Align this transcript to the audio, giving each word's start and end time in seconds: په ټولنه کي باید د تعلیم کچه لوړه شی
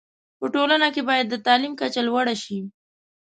په 0.39 0.45
ټولنه 0.55 0.87
کي 0.93 1.01
باید 1.09 1.25
د 1.29 1.35
تعلیم 1.45 1.73
کچه 1.79 2.01
لوړه 2.07 2.35
شی 2.43 2.57